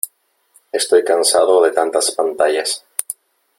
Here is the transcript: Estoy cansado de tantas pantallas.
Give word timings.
Estoy 0.71 1.03
cansado 1.03 1.61
de 1.61 1.71
tantas 1.73 2.09
pantallas. 2.09 2.83